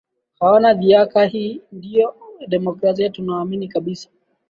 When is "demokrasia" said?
2.47-3.07